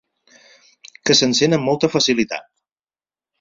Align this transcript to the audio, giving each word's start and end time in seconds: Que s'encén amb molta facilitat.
Que 1.09 1.15
s'encén 1.19 1.57
amb 1.59 1.67
molta 1.71 1.91
facilitat. 1.97 2.49